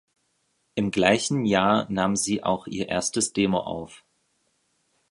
Im 0.73 0.89
gleichen 0.89 1.45
Jahr 1.45 1.85
nahm 1.91 2.15
sie 2.15 2.41
auch 2.41 2.65
ihr 2.65 2.89
erstes 2.89 3.33
Demo 3.33 3.59
auf. 3.59 4.03